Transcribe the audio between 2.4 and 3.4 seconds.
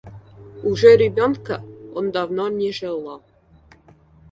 не желал.